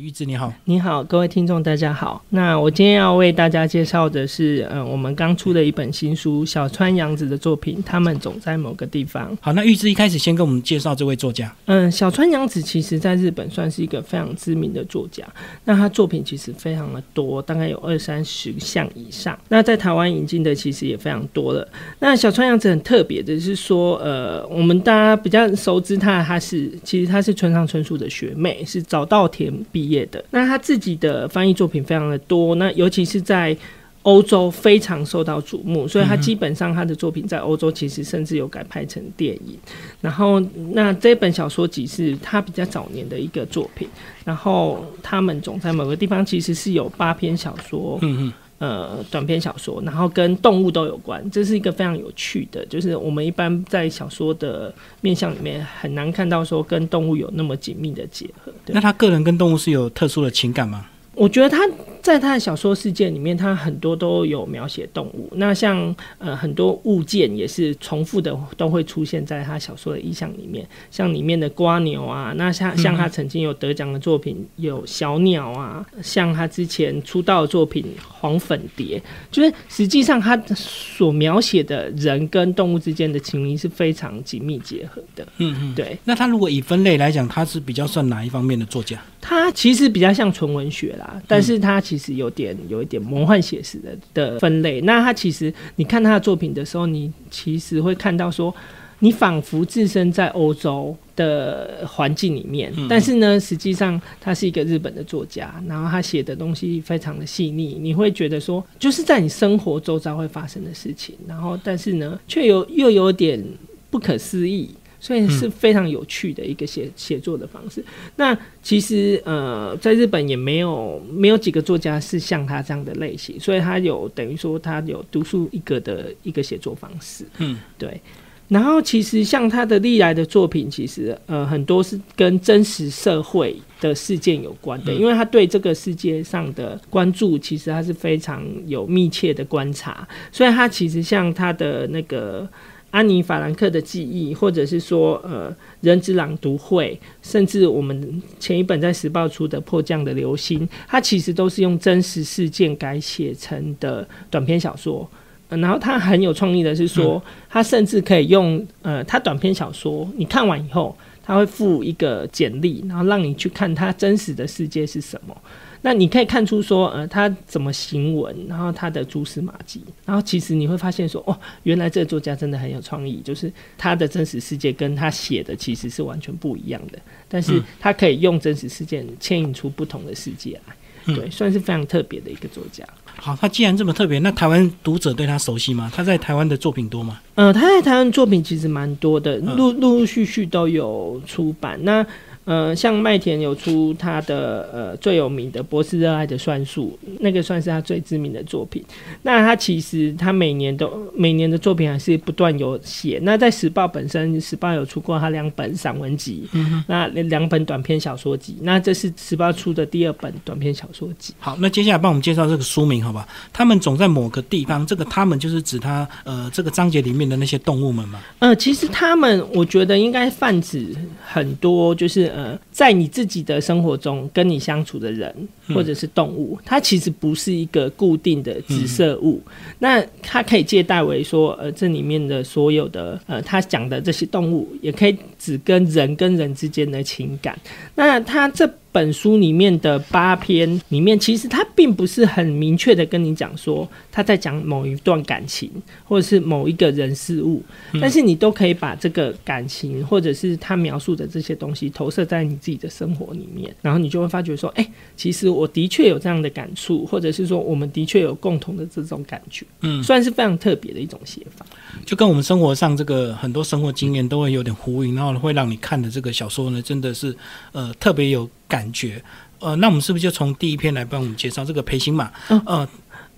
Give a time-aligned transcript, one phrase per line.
[0.00, 2.24] 玉芝你好，你好，各位听众大家好。
[2.30, 7.82] 那我今天要为大家介绍的是，嗯，我们刚出的一本新书，小川洋子的作品。
[7.84, 9.36] 他们总在某个地方。
[9.42, 11.54] 好，那玉芝一开始先跟我们介绍这位作家。
[11.66, 15.22] 嗯，小川洋子其实在日本算是一个非常知名的作家。
[15.66, 19.38] 那他作品其实非常的多，大概有二三十项以上。
[19.48, 21.68] 那在台湾引进的其实也非常多了。
[21.98, 30.24] 那小川洋子很特别的是说，呃，我们大家比较熟知他，他是其实他是村上春树的学妹，是早稻田毕业的。
[30.30, 33.56] 那他自己的翻译作品非常的多，那尤其是在
[34.02, 39.58] 欧洲非常受到瞩目，所以他基本上他的作品在欧洲其实甚至有改拍成电影。
[40.00, 40.40] 然后，
[40.72, 43.86] 那这本小说集是他比较早年的一个作品。
[44.24, 47.98] 然后，他们总在某个地方其实是有八篇小说。
[48.00, 48.32] 嗯嗯。
[48.60, 58.52] 呃，短篇小说，然后跟动物都有关，这是一个非常有趣的，就是我们一般在小说的面向里面很难看到说跟动物有那么紧密的结合。
[58.66, 60.86] 那他个人跟动物是有特殊的情感吗？
[61.14, 61.58] 我觉得他。
[62.02, 65.28] 在他的小说世界里面，他很多都有描写动物。
[65.36, 70.66] 那像呃很多物件也是重复的，都会出现在他小说的意象里面。
[70.90, 85.26] 像里面的瓜牛啊，那像像他曾经有得奖的作品有小鸟啊，像他之前出道的作品黄粉蝶，就是实际上他所描写的人跟动物之间的情谊是非常紧密结合的。
[85.36, 85.98] 嗯嗯，对。
[86.04, 88.98] 那他如果以分类来讲，他是比较算哪一方面的作家？
[89.20, 91.78] 他其实比较像纯文学啦，但是他。
[91.90, 94.80] 其实有点有一点魔幻写实的的分类。
[94.82, 98.54] 那他其实你看他的作品的时候，你其实会看到说，
[99.00, 113.44] 你仿佛置身在欧洲的环境里面，但是呢，实际上他是一个日本的作家，然后他写的东西非常的细腻，你会觉得说，就是在你生活周遭会发生的事情，然后但是呢，却有又有点
[113.90, 114.70] 不可思议。
[115.00, 117.82] 所以是非常有趣的一个写写作的方式。
[118.16, 127.24] 那其实呃，在日本也没有没有几个作家是像他这样的类型，所以他有等于说他有独树一格的一个写作方式。
[127.38, 128.00] 嗯，对。
[128.48, 140.06] 然后其实像他的历来的作品，其实呃很多是跟真实社会的事件有关的，因为他对这个世界上的关注，其实他是非常有密切的观察。
[140.30, 142.46] 所以他其实像他的那个。
[142.90, 155.08] 安妮·法兰克的记忆，或者是说，呃，人之朗读会，甚至我们前一本在时报出的《迫降的流星》，它其实都是用真实事件改写成的短篇小说。
[155.48, 165.36] 然后他很有创意的是说，他甚至可以用，呃，他短篇小说你看完以后，他会附一个简历，然后让你去看他真实的世界是什么。
[165.82, 176.98] 那你可以看出说，呃，他怎么行文，然后他的蛛丝马迹，然后其实你会发现说，哦，原来这个作家真的很有创意，就是他的真实世界跟他写的其实是完全不一样的，
[177.28, 182.84] 但是他可以用真实事件牵引出不同的世界来，对，算是非常特别的一个作家。
[183.16, 185.90] 好，他既然这么特别，那台湾读者对他熟悉吗？
[185.94, 187.20] 他在台湾的作品多吗？
[187.34, 191.78] 呃，他在台湾作品其实蛮多的，陆陆陆续续都有出版。
[191.84, 192.06] 那
[192.46, 198.82] 呃，像麦田有出他的呃最有名的《博士热爱的算术》，那个算是他最知名的作品。
[199.22, 203.20] 那他其实他每年都每年的作品还是不断有写。
[203.22, 206.48] 那在时报本身，时报有出过他两本散文集，
[206.88, 208.56] 那两本短篇小说集。
[208.62, 211.34] 那这是时报出的第二本短篇小说集。
[211.38, 213.28] 好，那接下来帮我们介绍这个书名，好吧？
[213.52, 218.20] 他们总在某个地方，这个他们就是指他呃这个章节里面的那些动物们吗？
[218.40, 222.29] 呃，其实他们我觉得应该泛指很多，就是。
[222.34, 225.34] 呃，在你自己的生活中跟你相处的人
[225.68, 229.40] 或者是动物，它其实不是一个固定的紫色物，
[229.78, 237.58] 那它可以借代为说，呃，这里面的所有的呃，他讲的这些动物，也可以只跟人跟人之间的情感。
[237.94, 238.68] 那它这。
[238.92, 245.70] 本书里面的八篇里面，其实他并不是很明确的跟你讲说他在讲某一段感情，
[246.04, 247.62] 或者是某一个人事物，
[248.00, 254.84] 但是你都可以把这个感情或者是他描述的这些东西投射在你自己的生活里面，然后你就会发觉说，哎，
[255.16, 261.64] 其实我的确有这样的感触，或者是说我们的确有共同的这种感觉，嗯，算是非常特别的一种写法，
[262.04, 267.36] 就跟我们生活上这个很多生活经验都会有点呼应，然后会让你看的这个小说呢，真的是
[267.72, 268.48] 呃特别有。
[268.70, 269.22] 感觉，
[269.58, 272.30] 呃，那我们是不是就从第一篇来帮我们介绍这个培行马？
[272.48, 272.88] 嗯。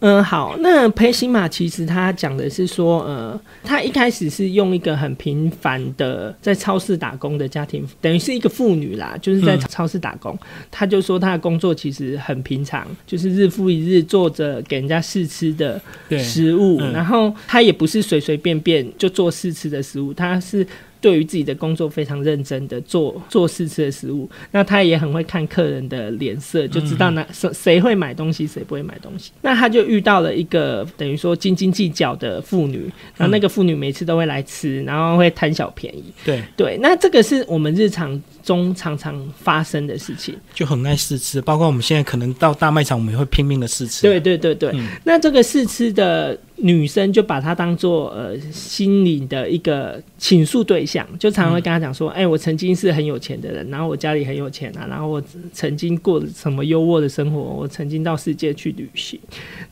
[0.04, 10.36] 嗯，好，那裴行马其实他讲的是说，呃，他一开始是用一个很平凡的在超市打工的家庭，等于是一个妇女啦，就是在超市打工。
[10.72, 15.80] 他就说他的工作其实很平常，就是日复一日做着给人家试吃的
[16.18, 20.66] 食物，然后他也不是随随便便就做试吃的食物，他是。
[21.02, 29.32] 对于自己的工作非常认真的做做试吃的食物，那他也很会看客人的脸色，就知道哪谁谁会买东西，谁不会买东西。
[29.42, 36.04] 那他就遇到了一个等于说斤斤计较的妇女，然后那个妇女每次都会来吃，然后会贪小便宜。
[36.24, 40.36] 对对，那这个是我们日常中常常发生的事情。
[40.54, 44.02] 就很爱试吃，包括我们现在可能到大卖场，我们也会拼命的试吃。
[44.02, 55.20] 对对对对，嗯那这个试吃的女生就把她当做呃心理的一个倾诉对象，就常常会跟她讲说，哎、我曾经是很有钱的人，然后我家里很有钱啊，然后我
[55.52, 59.18] 曾经过什么优渥的生活，我曾经到世界去旅行。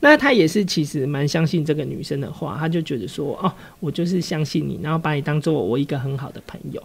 [0.01, 6.83] 那她也是其实蛮相信这个女生的话，她就觉得说，哦，我就是相信你，然后把你当做我一个很好的朋友。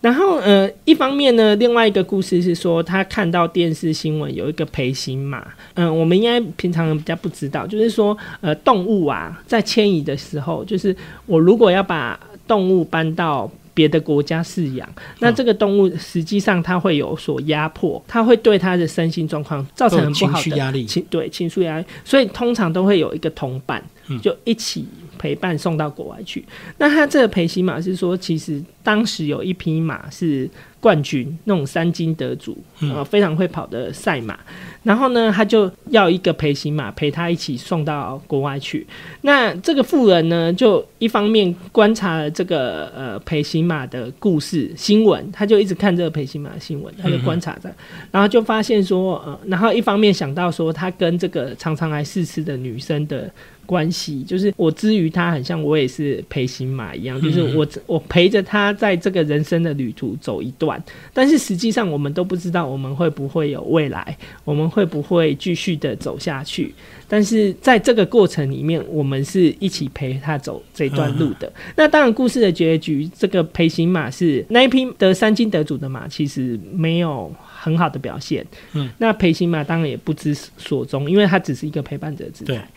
[0.00, 12.18] 然后呃，一方面呢，另外一个故事是说，他看到电视新闻有一个陪行马，嗯、我们应该平常人比较不知道，就是说呃，动物啊在迁移的时候，就是我如果要把
[12.48, 13.50] 动物搬到
[13.80, 14.86] 别的国家饲养，
[15.20, 20.84] 那这个动物实际上它会有所压迫，它会对它的身心状况造成很不好的绪压力。
[20.84, 24.86] 情对情绪压力，所以通常都会有一个同伴嗯，就一起
[25.18, 26.44] 陪伴送到国外去。
[26.76, 30.46] 那他这个陪骑马是说，其实当时有一匹马是
[30.80, 34.38] 冠军，那种三金得主，嗯呃，非常会跑的赛马。
[34.82, 38.86] 然后呢，他就要一个陪行马陪他一起送到国外去。
[39.20, 47.70] 那这个富人呢，就一方面观察了这个呃陪行马的故事新闻，他就一直看这个陪行马的新闻，他就观察着，
[48.10, 53.30] 然后就发现说，呃，然后一方面想到说，他跟这个常常来试吃的女生的
[53.70, 60.82] 关系，就是我之于他，很像我也是陪行马一样，就是我我陪着他在这个人生的旅途走一段，
[61.14, 66.74] 但是实际上我们都不知道我们会不会有未来，我们会不会继续的走下去。
[67.06, 71.52] 但是在这个过程里面，我们是一起陪他走这段路的。
[71.76, 78.44] 那当然，故事的结局，这个陪行马是那一匹得三金得主的马，其实没有很好的表现。
[78.72, 82.68] 嗯，那陪行马当然也不知所踪，因为他只是一个陪伴者的姿态。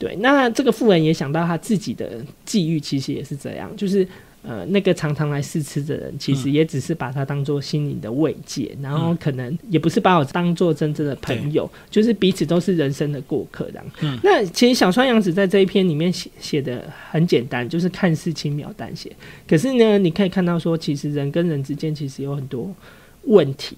[0.00, 4.08] 对，那这个富人也想到他自己的际遇，其实也是这样，就是
[4.42, 13.84] 呃，那个常常来试吃的人，其实也只是把他当做心灵的慰藉，然后可能也不是把我当做真正的朋友，就是彼此都是人生的过客这样。
[14.00, 19.14] 嗯那其实小川洋子在这一篇里面写写的很简单，就是看似轻描淡写，
[19.46, 22.74] 可是呢，你可以看到说，其实人跟人之间其实有很多
[23.24, 23.76] 问题。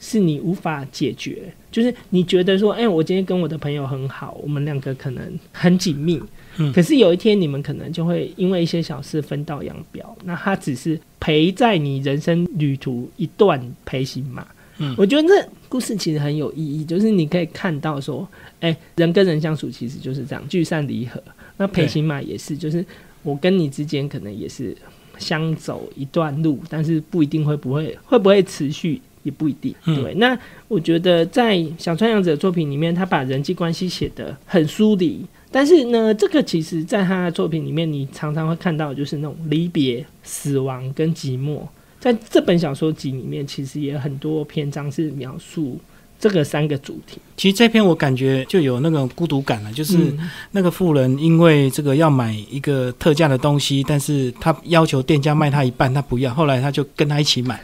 [0.00, 6.20] 是你无法解决，就是你觉得说，哎、我今天跟我的朋友很好，我们两个可能很紧密，
[6.56, 10.16] 嗯可是有一天你们可能就会因为一些小事分道扬镳。
[10.24, 14.46] 那他只是陪在你人生旅途一段陪行马。
[14.78, 18.26] 嗯我觉得这故事其实很有意义，就是你可以看到说，
[18.60, 21.22] 哎、人跟人相处其实就是这样，聚散离合。
[21.58, 22.82] 那陪行马也是，就是
[23.22, 24.74] 我跟你之间可能也是
[25.18, 29.74] 相走一段路，但是不一定会不会会不会持续，也不一定。
[29.84, 30.38] 嗯对，那
[30.68, 35.24] 我觉得在小川洋子的作品里面，他把人际关系写得很疏离。
[35.52, 41.60] 但是呢，这个其实在他的作品里面，你常常会看到就是那种离别、死亡跟寂寞。
[41.98, 45.76] 在这本小说集里面，其实也有很多篇章是描述
[46.18, 47.18] 这个三个主题。
[47.36, 57.60] 其实这篇我感觉就有那种孤独感了，就是嗯那个富人因为这个要买一个特价的东西，但是他要求店家卖他一半，他不要，后来他就跟他一起买。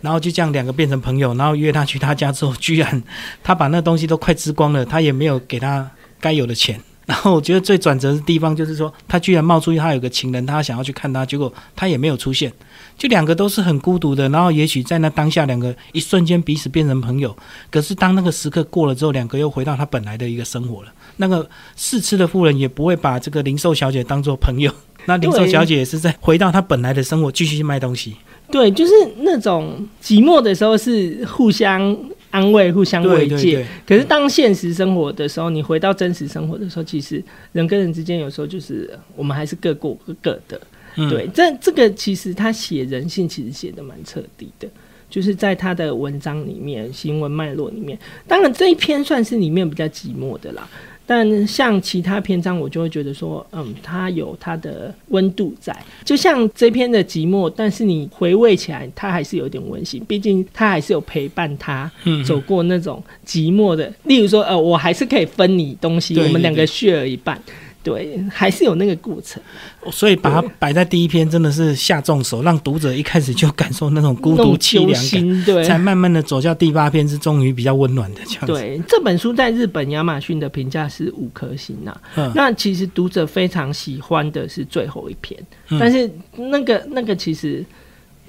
[0.00, 3.02] 然后就这样两个变成朋友，然后约他去他家之后，居然
[3.42, 5.90] 他把那东西都快吃光了，他也没有给他
[6.20, 6.80] 该有的钱。
[7.06, 12.52] 然后我觉得最转折的地方就是说，他居然冒出他有个情人，他想要去看他，结果他也没有出现，
[12.96, 14.28] 就两个都是很孤独的。
[14.28, 17.36] 然后也许在那当下，两个一瞬间彼此变成朋友，
[17.68, 20.92] 可是当那个时刻过了之后，两个又回到他本来的一个生活了。
[21.16, 24.72] 那个试吃的妇人也不会把这个零售小姐当做朋友，
[25.06, 28.16] 那零售小姐也是在回到她本来的生活，继续去卖东西。
[28.52, 31.96] 对，就是那种寂寞的时候是互相
[32.30, 33.64] 安慰、互相慰藉。
[33.86, 40.60] 可是当现实生活的时候，你回到真实生活的时候，其实人跟人之间有时候就是我们还是各过各的。
[40.96, 44.68] 嗯对，这这个其实他写人性其实写的蛮彻底的，
[45.08, 50.68] 就是在他的文章里面、新闻脉络里面，当然这一篇算是里面比较寂寞的啦。
[51.12, 55.76] 但像其他篇章，我就会觉得说，嗯，它有它的温度在。
[56.04, 60.00] 就像这篇的寂寞，但是你回味起来，它还是有点温馨。
[60.06, 67.42] 毕竟它还是有陪伴他嗯走过那种寂寞的，例如说，呃，我还是可以分你东西，对我们两个对 share 一半。
[67.82, 69.42] 对，还是有那个过程，
[69.90, 82.30] 所以把它摆在第一篇，真的是下重手，让读者一开始就感受那种孤独凄凉感，心，对，才慢慢的走向第八篇，是终于比较温暖的这样子。，对，这本书在日本亚马逊的评价是五颗星呐、嗯。
[82.34, 85.78] 那其实读者非常喜欢的是最后一篇，嗯。
[85.78, 87.64] 但是那个那个其实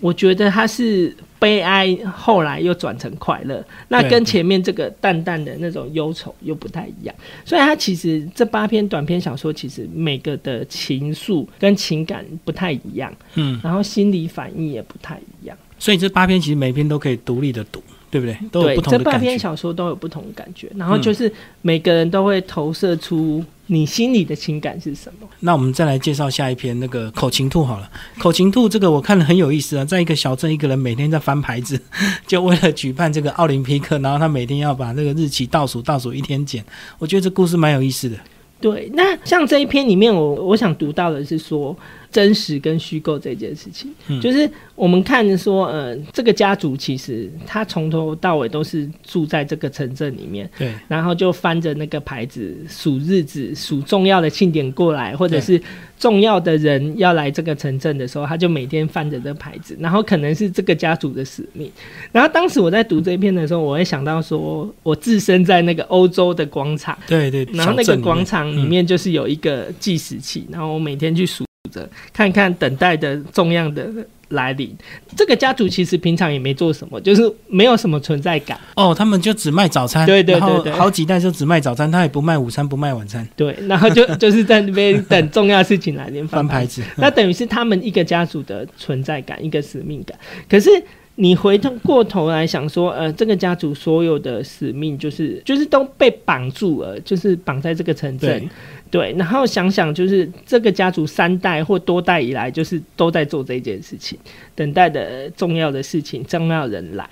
[0.02, 7.16] 我觉得他是悲哀，后来又转成快乐，那跟前面这个淡淡的那种忧愁又不太一样。
[7.46, 15.58] 所以他其实这八篇短篇小说，其实每个的情愫跟情感不太一样，嗯，然后心理反应也不太一样。
[15.80, 18.38] 所以这八篇其实每篇都可以独立的读，对不对？
[18.52, 19.28] 都有对不，同这八的感觉。
[19.28, 21.32] 篇小说都有不同的感觉，然后就是
[21.62, 23.44] 每个人都会投射出
[23.74, 25.28] 你心里的情感是什么。
[25.40, 27.90] 那我们再来介绍下一篇那个口琴兔好了。
[28.20, 31.82] 口琴兔这个我看了很有意思啊，在一个小镇，一个人每天在翻牌子，
[32.28, 36.62] 就为了举办这个奥林匹克，然后他每天要把那个日期倒数倒数一天减。
[37.00, 38.18] 我觉得这故事蛮有意思的。
[38.62, 41.76] 对，那像这一篇里面我，我想读到的是说
[42.12, 44.22] 真实跟虚构这件事情，嗯。
[44.22, 55.60] 就是我们看说，呃，这个家族其实他从头到尾都是住在这个城镇里面，对，然后就翻着那个牌子数日子，数重要的庆典过来，或者是
[56.02, 61.72] 重要的人要来这个城镇的时候，他就每天翻着这牌子，然后可能是这个家族的使命。
[62.12, 66.98] 然后当时我在读这一篇的时候，我会想到说，我置身在那个欧洲的广场。
[67.06, 73.88] 对对，然后那个广场里面就是有一个计时器，然后我每天去数着，看看等待的重要的
[74.32, 74.76] 来临。
[75.16, 78.60] 这个家族其实平常也没做什么，就是没有什么存在感。
[78.76, 86.82] 哦，他们就只卖早餐，对对对对好几代就只卖早餐，他也不卖午餐，不卖晚餐，对，然后就就是在那边等重要事情来临 翻牌子。
[86.82, 86.88] 子。
[86.98, 90.18] 那等于是他们一个家族的存在感，一个使命感。
[90.50, 90.70] 可是
[91.16, 98.50] 你回头过头来想说，呃，这个家族所有的使命就是就是都被绑住了，就是绑在这个城镇
[98.92, 99.16] 对。
[99.18, 104.20] 然后想想就是这个家族三代或多代以来，就是都在做这件事情，
[104.54, 107.08] 等待的重要的事情，重要人来。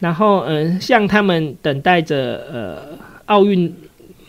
[0.00, 3.72] 然后，嗯、像他们等待着呃奥运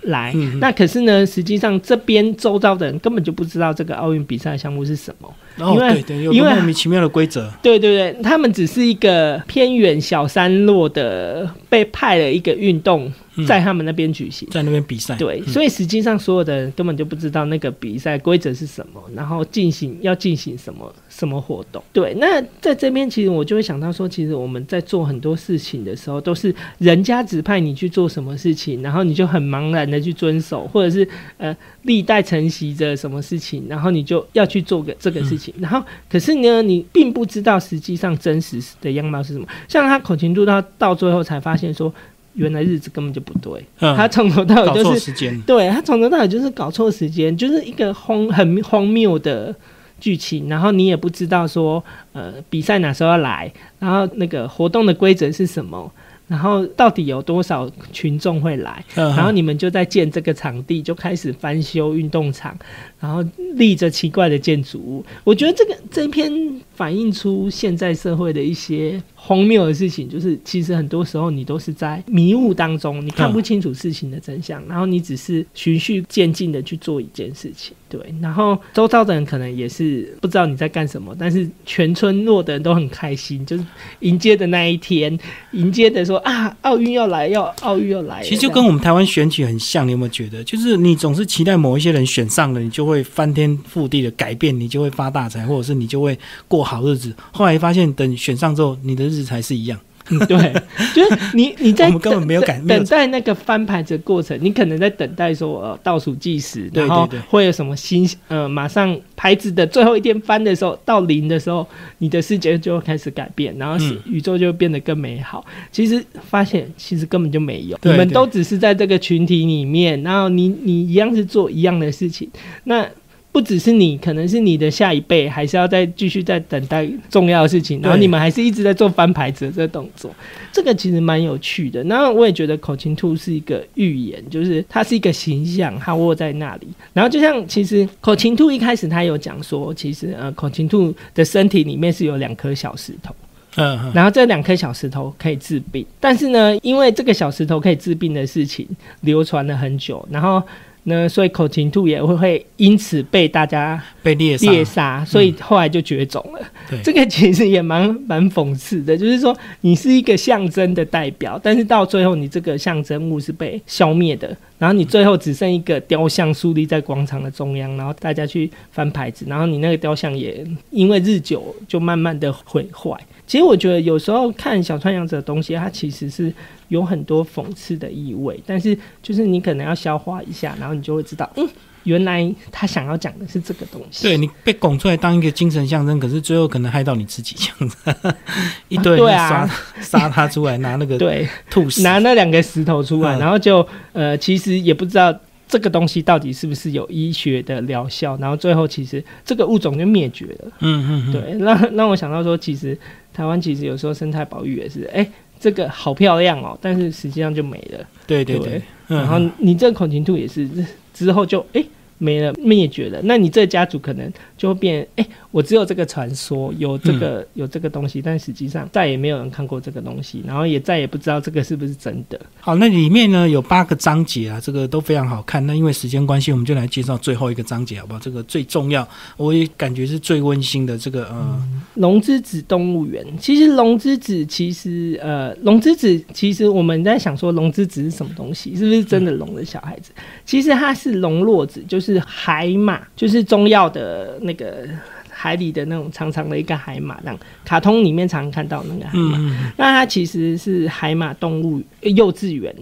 [0.04, 5.34] 来，那可是呢，实际上这边周遭的人根本就不知道这个奥运比赛项目是什么。
[5.58, 7.52] 哦，因为对对，有因为莫名其妙的规则。
[7.62, 13.12] 对对对，他们只是一个偏远小山落的被派了一个运动嗯
[13.46, 14.48] 在他们那边举行。
[14.50, 21.84] 在那边比赛，对，嗯所以实际上所有的人根本就不知道那个比赛规则是什么，然后进行要进行什么什么活动。
[21.94, 39.48] 对，那在这边其实我就会想到说，其实我们在做很多事情的时候，都是人家指派你去做什么事情，然后你就很茫然的去遵守，或者是呃历代承袭着什么事情，然后你就要去做个这个事情，然后可是呢，你并不知道实际上真实的样貌是什么。
[39.68, 41.94] 像他口琴度到到最后才发现说，
[42.40, 43.96] 原来日子根本就不对，嗯。
[43.96, 49.54] 他从头到尾就是错时间，对他从头到尾就是搞错时间，就是一个荒很荒谬的
[50.00, 55.92] 剧情，然后你也不知道说，呃，比赛哪时候要来，然后那个活动的规则是什么，
[56.28, 62.58] 然后到底有多少群众会来，然然后你们就在建这个场地，就开始翻修运动场，
[63.00, 63.22] 然后
[63.56, 65.06] 立着奇怪的建筑物。
[65.26, 66.32] 我觉得这个这一篇
[66.74, 77.74] 反映出现在社会的一些荒谬的事情，就是其实很多时候你都是在迷雾当中，你看不清楚事情的真相，然后你只是循序渐进的去做一件事情。
[77.90, 83.66] 对，然后周遭的人可能也是不知道你在干什么，但是全村落的人都很开心，就是
[84.02, 85.18] 迎接的那一天，
[85.54, 88.22] 迎接的说啊，奥运要来，要奥运要来。
[88.22, 90.44] 其实就跟我们台湾选举很像，你有没有觉得？
[90.44, 96.16] 就是你总是期待某一些人选上了，你就会翻天覆地的改变，你就会发大财，或者是你就会
[96.48, 97.12] 过好日子。
[97.32, 99.78] 后来发现，等选上之后，你的日子还是一样。
[100.28, 100.52] 对，
[100.96, 111.68] 就是你你在我们根本没有等感等待那个翻牌的过程，你可能在等待说呃倒数计时，对然后会有什么新呃马上牌子的最后一天翻的时候到零的时候，
[112.00, 115.46] 你的世界就会开始改变，然后宇宙就会变得更美好。
[115.72, 122.28] 其实发现其实根本就没有，你们都只是在这个群体里面，然后你你一样是做一样的事情，
[122.64, 122.84] 那。
[123.32, 130.10] 不只是你，可能是你的下一辈，还是要再继续在等待重要的事情，然后你们还是一直在做翻牌子的这个动作。
[130.52, 131.84] 这个其实蛮有趣的。
[131.84, 136.68] 然后我也觉得口琴兔是一个预言，就是它是一个形象，它握在那里。
[136.92, 143.14] 然后就像其实口琴兔一开始它有讲说，其实呃口琴兔的身体里面是有两颗小石头，
[143.58, 145.86] 嗯嗯，然后这两颗小石头可以治病。
[146.00, 148.68] 但是呢，因为这个小石头可以治病的事情
[149.02, 150.42] 流传了很久，然后。
[150.84, 154.52] 呢，所以口琴兔也会会因此被大家被猎杀。
[154.52, 156.40] 猎杀，所以后来就绝种了。
[156.70, 172.96] 对这个其实也蛮蛮讽刺的，就是说你是一个象征的代表，但是到最后你这个象征物是被消灭的，然后你最后只剩一个雕像树立在广场的中央，然后大家去翻牌子，然后你那个雕像也因为日久就慢慢的毁坏。
[173.28, 176.34] 其实我觉得有时候看小川洋子的东西，它其实是
[176.70, 181.48] 有很多讽刺的意味，但是就是你可能要消化一下，然后你就会知道，嗯，
[181.84, 184.04] 原来他想要讲的是这个东西。
[184.04, 188.16] 对你被拱出来当一个精神象征，可是最后可能害到你自己这样子，
[188.70, 189.48] 一堆人对啊
[189.82, 195.14] 杀杀他出来，拿那个对， 吐司，拿那两个石头出来，嗯然后就呃，其实也不知道
[195.48, 200.52] 这个东西到底是不是有医学的疗效，然后最后其实这个物种就灭绝了。
[200.60, 202.78] 嗯嗯嗯，对，让让我想到说，其实
[203.12, 205.10] 台湾其实有时候生态保育也是，哎、
[205.40, 207.80] 这个好漂亮哦，但是实际上就没了。
[208.06, 208.50] 对对对。
[208.50, 210.48] 对，嗯然后你这个孔琴兔也是
[210.94, 211.64] 之后就哎、
[212.00, 222.20] 没了灭绝了，那你这个家族可能就会变哎、我只有这个传说，有这嗯个、有这个东西，但实际上再也没有人看过这个东西，然后也再也不知道这个是不是真的。
[222.40, 225.46] 好，那里面呢有八个章节啊，这个都非常好看。
[225.46, 228.00] 那因为时间关系，我们就来介绍最后一个章节，好不好？
[228.00, 228.88] 这个最重要，
[229.18, 231.44] 我也感觉是最温馨的这个呃，
[231.76, 239.92] 龙之子动物园，其实龙之子其实呃，龙之子其实我们在想说龙之子是什么东西，是不是真的龙的小孩子？
[240.26, 244.68] 其实它是龙落子，就是海马，就是中药的那个
[245.10, 249.52] 海里的那种长长的一个海马，那样卡通里面常常看到那个海马。
[249.58, 252.54] 那它其实是海马动物呃幼稚园，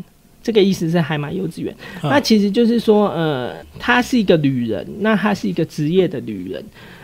[0.41, 1.75] 这个意思是海马幼稚园。
[2.03, 6.63] 嗯那其实就是说，呃，他是一个旅人，那他是一个职业的旅人。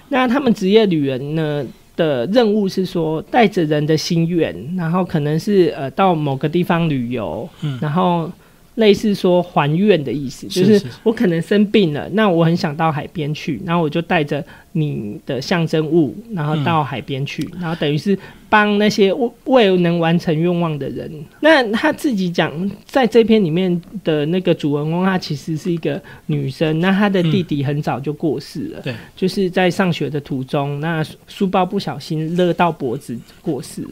[0.10, 1.65] 那他们职业旅人呢
[1.96, 8.32] 的任务是说，带着人的心愿，然后可能是呃到某个地方旅游，嗯然后。
[8.75, 18.18] 类似说还愿的意思，就是我可能生病了，那我很想到海边去，然后我就带着你的象征物，然后到海边去，然后等于是
[18.50, 21.10] 帮那些未未能完成愿望的人。
[21.39, 22.51] 那他自己讲，
[22.86, 33.89] 在这篇里面的那个主人公，他其实是一个女生，那她的弟弟很早就过世了，对，就是在上学的途中，那书包不小心勒到脖子过世了。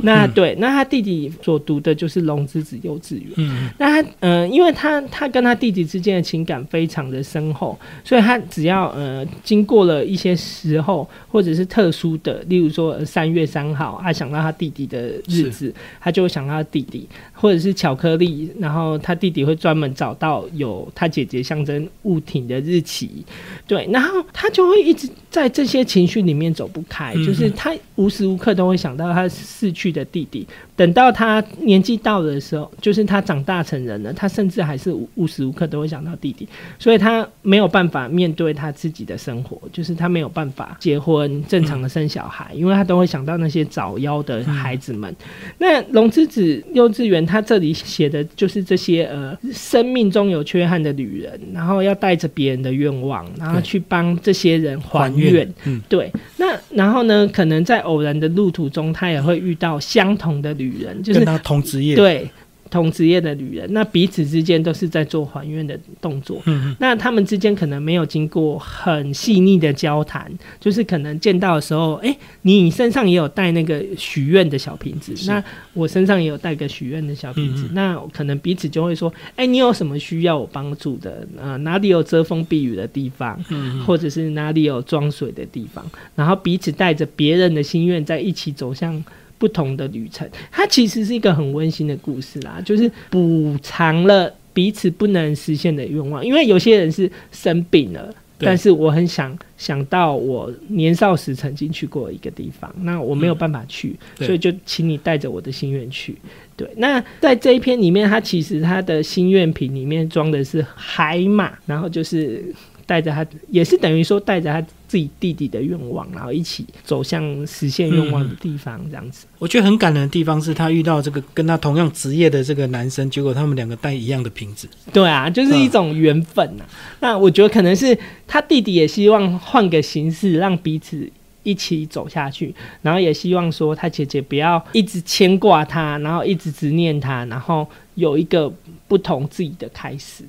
[0.00, 3.30] 那对，那他弟弟所读的就是龙之子幼稚园。
[3.36, 23.24] 嗯那他呃，因为他他跟他弟弟之间的情感非常的深厚，所以他只要呃经过了一些时候，或者是特殊的，例如说呃三、月三号，他想到他弟弟的日子，他就会想到他弟弟，或者是巧克力，然后他弟弟会专门找到有他姐姐象征物体的日期，
[23.66, 30.46] 对，然后他就会一直在这些情绪里面走不开，嗯就是他无时无刻都会想到他逝去的弟弟。
[30.76, 36.48] 等到他年纪到了的时候，就是他长大成人了，他甚至还是无无时无刻都会想到弟弟，
[36.80, 45.12] 所以他没有办法面对他自己的生活，就是他没有办法结婚、正常的生小孩，因为他都会想到那些早夭的孩子们。
[45.58, 55.52] 那龙之子幼稚园，他这里写的就是这些呃，生命中有缺憾的女人，然后要带着别人的愿望，然后去帮这些人还愿。
[55.64, 61.96] 嗯对，那然后呢，可能在偶然的路途中，他也会遇到相同的女人，就是跟他同职业。
[61.96, 62.30] 对
[62.74, 66.42] 同职业的女人，那彼此之间都是在做还愿的动作。
[66.46, 66.76] 嗯嗯。
[66.80, 81.24] 那他们之间可能没有经过很细腻的交谈，就是可能见到的时候，哎、你身上也有带那个许愿的小瓶子，那我身上也有带个许愿的小瓶子，那可能彼此就会说，哎、你有什么需要我帮助的？
[81.40, 83.40] 呃，哪里有遮风避雨的地方，
[83.86, 89.04] 或者是哪里有装水的地方，然后彼此带着别人的心愿，在一起走向
[89.38, 90.28] 不同的旅程。
[90.50, 96.24] 它其实是一个很温馨的故事啦，就是补偿了彼此不能实现的愿望。
[96.24, 106.16] 因为有些人是生病了，但是我很想想到我年少时曾经去过一个地方，那我没有办法去，对所以就请你带着我的心愿去。
[106.56, 112.44] 对，那在这一篇里面，它其实它的心愿瓶里面装的是海马，然后就是
[112.86, 119.26] 带着他，也是等于说带着他自己弟弟的愿望，然后一起走向实现愿望的地方，这样子。
[119.38, 124.68] 我觉得很感人的地方是他遇到这个跟他同样职业的这个男生，结果他们两个带一样的瓶子。
[124.92, 126.64] 对啊，就是一种缘分呐、
[127.00, 131.10] 那我觉得可能是他弟弟也希望换个形式，让彼此。
[131.46, 138.50] 一起走下去，然后也希望说他姐姐不要一直牵挂他，然后一直执念他，然后有一个
[138.88, 140.24] 不同自己的开始。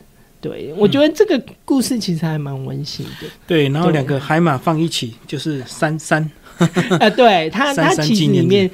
[0.48, 3.28] 对我觉得这个故事其实还蛮温馨的。
[3.48, 6.30] 对，然后两个海马放一起就是三三
[7.00, 8.70] 呃， 对它，它其实里面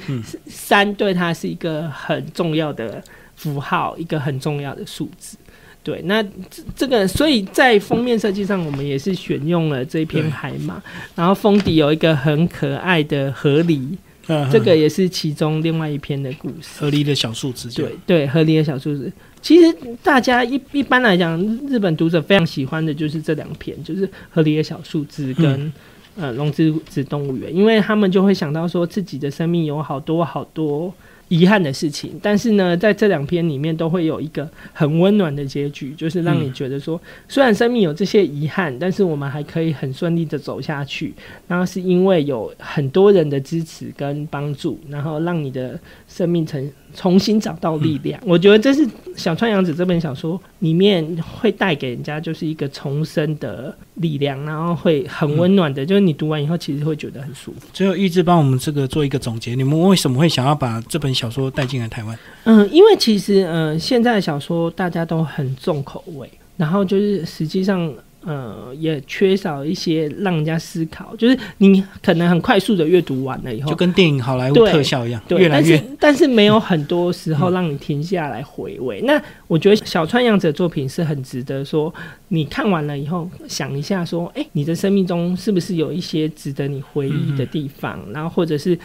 [0.46, 3.02] 三对它是一个很重要的
[3.36, 5.38] 符号，一个很重要的数字。
[5.82, 10.80] 对，那这这个，所以在封面设计上，我们也是选用了这篇对海马，
[11.16, 13.96] 然后封底有一个很可爱的河狸，
[14.28, 16.78] 嗯这个也是其中另外一篇的故事。
[16.78, 17.68] 河狸的小数字。
[17.70, 19.10] 对对，河狸的小数字。
[19.42, 25.72] 其实大家一一般来讲，日本读者非常喜欢的就是这两篇，就是河狸的小树枝跟、
[26.16, 30.92] 呃龙之子动物园，因为他们就会想到说自己的生命有好多好多
[31.28, 41.14] 遗憾的事情，但是呢，在这两篇里面都会有一个很温暖的结局，就是让你觉得说，虽然生命有这些遗憾，但是我们还可以很顺利的走下去。
[41.48, 48.20] 然后是因为有很多人的支持跟帮助，然后让你的生命成重新找到力量。
[48.24, 51.04] 我觉得这是小川洋子这本小说里面
[51.40, 57.66] 会带给人家就是一个重生的力量，然后会很温暖的，就是你读完以后其实会觉得很舒服。
[57.72, 62.18] 最后，一直帮我们这个做一个总结，你们为什么会想要把这本小说带进来台湾？
[62.44, 67.92] 嗯，因为其实嗯，现在的小说大家都很重口味，然后就是实际上。
[68.24, 79.00] 呃，也缺少一些让人家思考，就是你可能很快速的阅读完了以后，就跟电影好莱坞特效一样，越来越， 但是没有很多时候让你停下来回味。
[79.02, 81.92] 那我觉得小川洋子的作品是很值得说，
[82.28, 87.98] 你看完了以后想一下，说，哎，你的生命中是不是有一些值得你回忆的地方？
[88.12, 88.78] 然后或者是。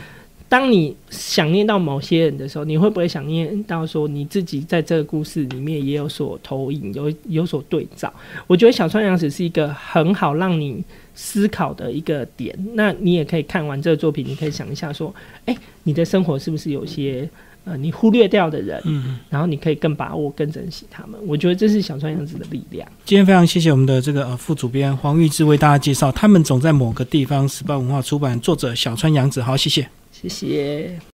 [0.50, 8.12] 当你想念到某些人的时候，你会不会想念到说你自己在这个故事里面也有所投影，有有所对照？
[8.48, 10.82] 我觉得小川洋子是一个很好让你
[11.14, 12.58] 思考的一个点。
[12.74, 15.14] 那你也可以看完这个作品，你可以想一下说，
[15.46, 17.30] 哎，你的生活是不是有些
[17.66, 18.82] 呃你忽略掉的人？
[18.86, 21.20] 嗯，然后你可以更把握、更珍惜他们。
[21.28, 22.88] 我觉得这是小川洋子的力量。
[23.04, 29.42] 今天非常谢谢我们的这个呃副主编黄玉志为大家介绍，他们总在某个地方时报文化出版，作者小川洋子。
[29.42, 29.90] 好，谢谢。
[30.22, 31.00] 谢谢。